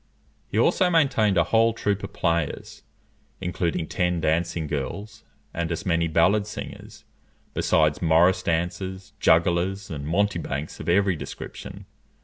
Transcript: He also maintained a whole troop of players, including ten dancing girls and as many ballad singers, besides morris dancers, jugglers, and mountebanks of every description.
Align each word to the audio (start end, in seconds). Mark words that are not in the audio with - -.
He 0.47 0.57
also 0.57 0.89
maintained 0.89 1.37
a 1.37 1.43
whole 1.43 1.73
troop 1.73 2.01
of 2.03 2.11
players, 2.11 2.81
including 3.39 3.85
ten 3.85 4.19
dancing 4.19 4.65
girls 4.65 5.23
and 5.53 5.71
as 5.71 5.85
many 5.85 6.07
ballad 6.07 6.47
singers, 6.47 7.05
besides 7.53 8.01
morris 8.01 8.41
dancers, 8.41 9.13
jugglers, 9.19 9.91
and 9.91 10.07
mountebanks 10.07 10.79
of 10.79 10.89
every 10.89 11.15
description. 11.15 11.85